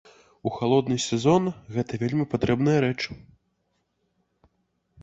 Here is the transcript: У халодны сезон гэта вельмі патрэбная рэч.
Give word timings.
У 0.49 0.53
халодны 0.55 0.95
сезон 1.07 1.43
гэта 1.75 2.01
вельмі 2.05 2.25
патрэбная 2.33 2.77
рэч. 2.87 2.99